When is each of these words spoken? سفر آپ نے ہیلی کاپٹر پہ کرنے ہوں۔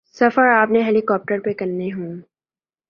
سفر 0.17 0.47
آپ 0.47 0.71
نے 0.71 0.83
ہیلی 0.83 1.01
کاپٹر 1.01 1.39
پہ 1.39 1.53
کرنے 1.53 1.91
ہوں۔ 1.93 2.21